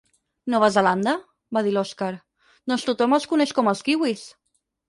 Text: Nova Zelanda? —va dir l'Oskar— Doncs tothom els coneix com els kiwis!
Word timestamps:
Nova 0.53 0.69
Zelanda? 0.77 1.13
—va 1.25 1.63
dir 1.69 1.75
l'Oskar— 1.77 2.11
Doncs 2.73 2.89
tothom 2.91 3.17
els 3.19 3.31
coneix 3.35 3.55
com 3.59 3.71
els 3.75 3.89
kiwis! 3.91 4.29